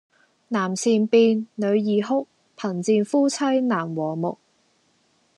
[0.47, 2.25] 男善變，女易哭，
[2.57, 4.39] 貧賤夫妻難和睦